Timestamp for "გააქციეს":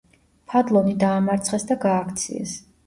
1.89-2.61